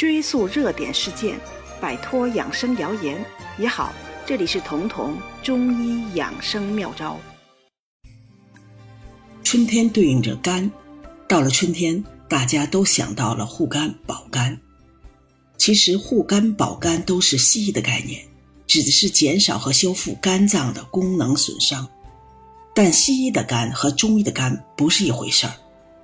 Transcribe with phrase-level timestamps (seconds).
[0.00, 1.38] 追溯热点事件，
[1.78, 3.22] 摆脱养生谣言
[3.58, 3.92] 也好。
[4.24, 7.20] 这里是彤彤中医养生妙招。
[9.44, 10.70] 春天对应着肝，
[11.28, 14.58] 到了春天，大家都想到了护肝保肝。
[15.58, 18.26] 其实护肝保肝都是西医的概念，
[18.66, 21.86] 指的是减少和修复肝脏的功能损伤。
[22.74, 25.52] 但西医的肝和中医的肝不是一回事儿，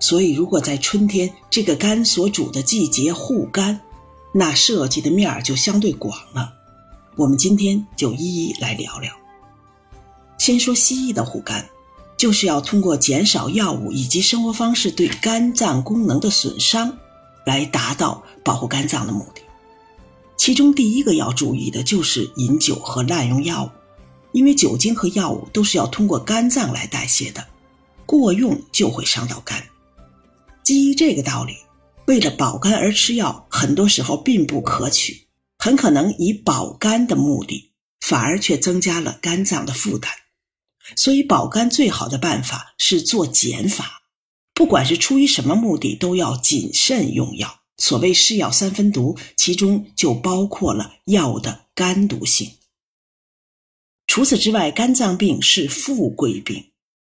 [0.00, 3.78] 所以如果在春天这个肝所主的季节护肝，
[4.32, 6.52] 那涉及的面儿就相对广了。
[7.16, 9.12] 我们今天就一一来聊聊。
[10.38, 11.68] 先说西医的护肝，
[12.16, 16.96] 就是要通过减少药物以及生活方式对肝脏功能的损伤，
[17.44, 19.42] 来达到保护肝脏的目的。
[20.36, 23.70] 其中第一个要注意的就是饮酒和滥用药物，
[24.30, 27.44] 因为酒精和药物都是要通过肝脏来代谢的，
[28.06, 29.60] 过用就会伤到肝。
[30.68, 31.56] 基于这个道理，
[32.06, 35.26] 为了保肝而吃药，很多时候并不可取。
[35.56, 40.12] 很可能以保肝的目的，反而却增加了肝脏的负担。
[40.94, 44.02] 所以保肝最好的办法是做减法，
[44.52, 47.60] 不管是出于什么目的，都要谨慎用药。
[47.78, 52.52] 所谓“是药三分毒”，其中就包括了药的肝毒性。
[54.06, 56.72] 除此之外，肝脏病是富贵病，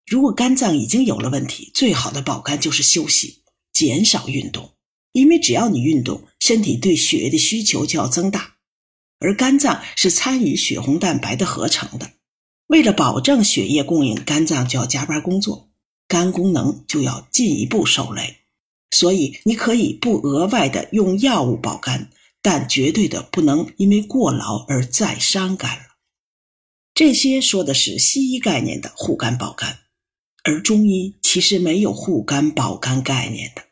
[0.05, 3.40] 如果肝脏已经有了问题，最好的保肝就是休息，
[3.81, 4.73] 减少运动。
[5.11, 8.57] 因为只要你运动，身体对血液的需求就要增大，
[9.19, 12.11] 而肝脏是参与血红蛋白的合成的。
[12.67, 15.69] 为了保证血液供应，肝脏就要加班工作，
[16.07, 18.37] 肝功能就要进一步受累。
[18.91, 22.09] 所以，你可以不额外的用药物保肝，
[22.41, 25.83] 但绝对的不能因为过劳而再伤肝了。
[26.93, 29.79] 这些说的是西医概念的护肝保肝，
[30.43, 33.63] 而中医其实没有护肝保肝概念的。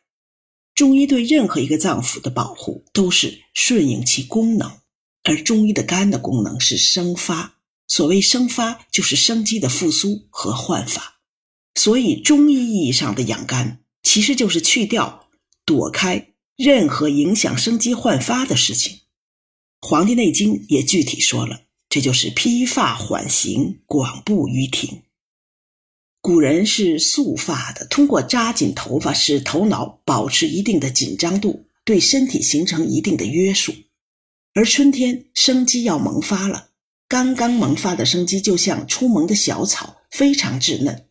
[0.80, 4.78] 中医对任何一个脏腑的保护都是顺应其功能，
[5.24, 7.58] 而中医的肝的功能是生发。
[7.86, 11.20] 所谓生发，就是生机的复苏和焕发。
[11.74, 15.28] 所以，中医意义上的养肝，其实就是去掉、
[15.66, 19.00] 躲开任何影响生机焕发的事情。
[19.86, 25.02] 《黄帝内经》也具体说了，这就是披发缓行，广布于庭。
[26.30, 33.74] 古人是束发的，通过扎紧头发，使头脑保持一定的紧张度，对身体形成一定的约束。
[34.54, 36.68] 而春天生机要萌发了，
[37.08, 41.06] 刚刚萌发的生机就像初萌的小草，非常稚嫩，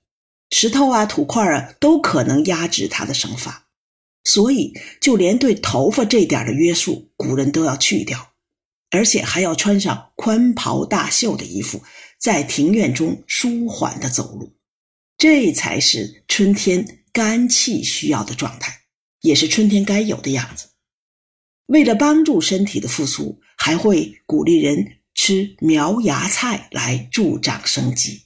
[0.52, 3.68] 石头啊、土块啊都可能压制它的生发。
[4.24, 4.72] 所以，
[5.02, 8.26] 就连对头发这点的约束，古人都要去掉，
[8.90, 11.84] 而且还要穿上宽袍大袖的衣服，
[12.18, 14.54] 在庭院中舒缓的走路。
[15.20, 18.84] 这才是春天肝气需要的状态，
[19.20, 20.70] 也是春天该有的样子。
[21.66, 28.22] 为了帮助身体的复苏，还会鼓励人吃苗芽菜来助长生机。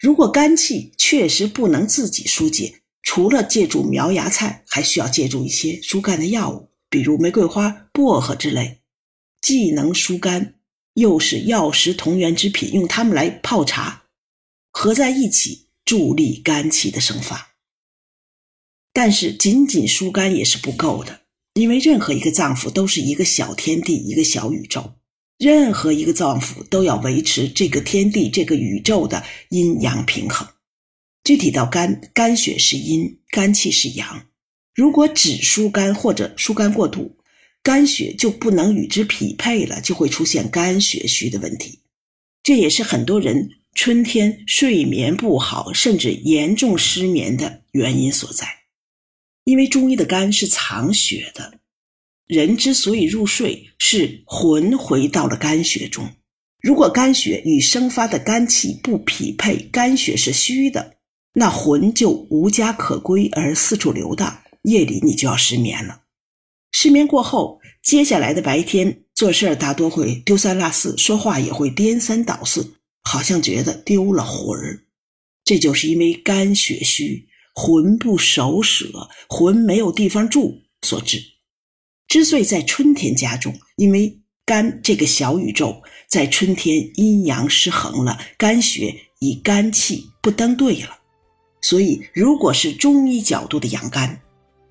[0.00, 8.80] 如果肝气确实不能自己疏解，除了借助苗芽菜，还需要借助一些疏肝的药物，比如玫瑰花、薄荷之类，
[9.40, 10.56] 既能疏肝，
[10.94, 14.06] 又是药食同源之品，用它们来泡茶，
[14.72, 15.65] 合在一起。
[15.86, 17.54] 助力肝气的生发，
[18.92, 21.20] 但是仅仅疏肝也是不够的，
[21.54, 24.94] 因为任何一个脏腑都是一个小天地，一个小宇宙，
[25.38, 30.48] 任何一个脏腑都要维持这个天地、这个宇宙的阴阳平衡。
[31.22, 34.26] 具体到肝，肝血是阴，肝气是阳。
[34.74, 37.16] 如果只疏肝或者疏肝过度，
[37.62, 41.78] 肝血就不能与之匹配了，就会出现肝血虚的问题。
[42.42, 43.50] 这也是很多人。
[43.76, 48.48] 春天睡眠不好，甚至严重失眠的原因所在，
[49.44, 51.60] 因为中医的肝是藏血的，
[52.26, 56.08] 人之所以入睡，是魂回到了肝血中。
[56.62, 60.94] 如果肝血与生发的肝气不匹配，肝血是虚的，
[61.34, 66.00] 那魂就无家可归而四处流荡，夜里你就要失眠了。
[66.72, 72.72] 失眠过后，接下来的白天做事大多会丢三落四，说话也会颠三倒四。
[73.08, 74.82] 好像觉得丢了魂儿，
[75.44, 81.22] 这就是因为肝血虚，魂不守舍，魂没有地方住所致。
[82.08, 90.98] 之所以在春天加重，因为肝这个小宇宙在春天阴阳失衡了，肝血与肝气不登对了。
[91.62, 94.20] 所以，如果是中医角度的养肝，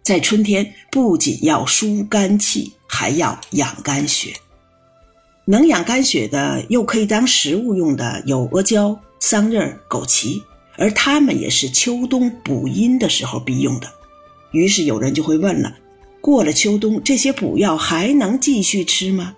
[0.03, 4.33] 在春天不仅要疏肝气，还要养肝血。
[5.45, 10.42] 能养肝血的，又可以当食物用的，有阿胶、桑葚、枸杞，
[10.75, 13.88] 而它们也是秋冬补阴的时候必用的。
[14.51, 15.75] 于是有人就会问了：
[16.19, 19.36] 过了秋冬，这些补药还能继续吃吗？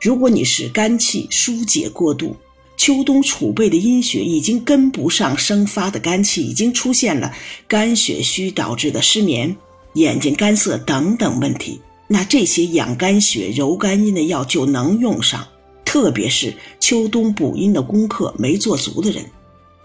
[0.00, 2.36] 如果你是肝气疏解过度，
[2.76, 7.32] 秋冬储备的阴血已经跟不上生发的肝气，已经出现了
[7.66, 9.56] 肝血虚导致的失眠、
[9.94, 15.46] 眼睛干涩等等问题，那这些养肝血、柔肝阴的药就能用上。
[15.84, 19.24] 特别是秋冬补阴的功课没做足的人，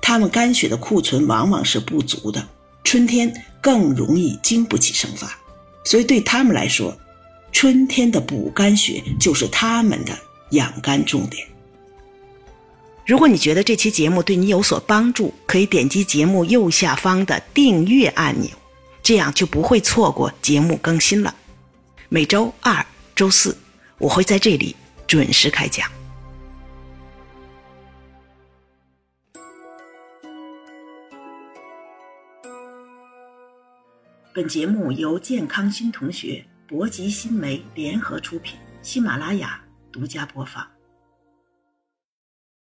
[0.01, 2.45] 他们肝血的库存往往是不足的，
[2.83, 3.31] 春天
[3.61, 5.39] 更容易经不起生发，
[5.85, 6.93] 所以对他们来说，
[7.53, 10.17] 春天的补肝血就是他们的
[10.49, 11.47] 养肝重点。
[13.05, 18.49] 如果你觉得这期节目对你有所帮助，可以点击节目右下方的订阅按钮，
[19.01, 21.33] 这样就不会错过节目更新了。
[22.13, 22.85] 每周二、
[23.15, 23.57] 周四，
[23.97, 24.75] 我会在这里
[25.07, 25.89] 准时开讲。
[34.33, 40.70] 本节目由健康新同学、博吉新媒联合出品，喜马拉雅独家播放。